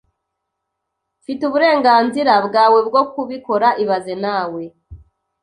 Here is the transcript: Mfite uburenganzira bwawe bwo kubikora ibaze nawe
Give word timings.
Mfite 1.21 1.41
uburenganzira 1.49 2.33
bwawe 2.47 2.79
bwo 2.87 3.01
kubikora 3.11 3.67
ibaze 3.83 4.13
nawe 4.23 4.63